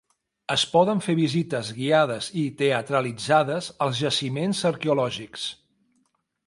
Es 0.53 0.61
poden 0.69 1.01
fer 1.07 1.15
visites 1.19 1.69
guiades 1.81 2.31
i 2.45 2.47
teatralitzades 2.63 3.69
als 3.89 4.05
jaciments 4.07 4.67
arqueològics. 4.73 5.47